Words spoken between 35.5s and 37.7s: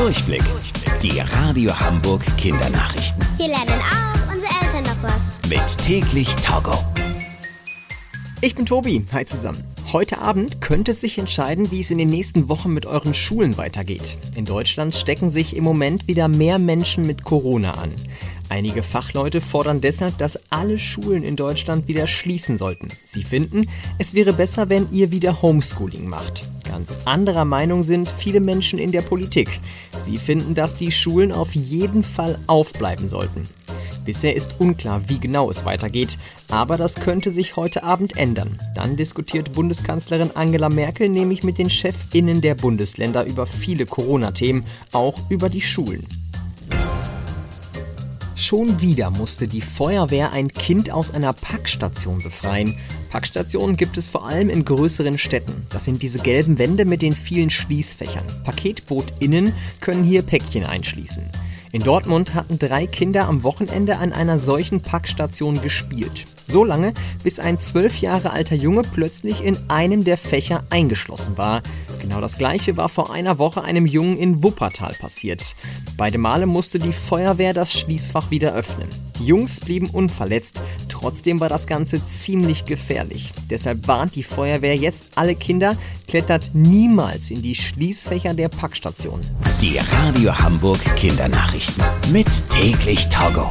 es weitergeht, aber das könnte sich